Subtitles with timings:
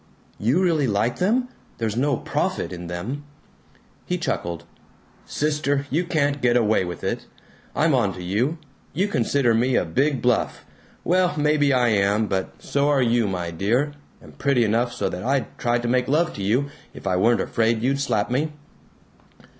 [0.39, 1.47] "You really like them?
[1.77, 3.23] There's no profit in them."
[4.07, 4.63] He chuckled.
[5.27, 7.27] "Sister, you can't get away with it.
[7.75, 8.57] I'm onto you.
[8.95, 10.65] You consider me a big bluff.
[11.03, 12.25] Well, maybe I am.
[12.25, 16.07] But so are you, my dear and pretty enough so that I'd try to make
[16.07, 18.53] love to you, if I weren't afraid you'd slap me."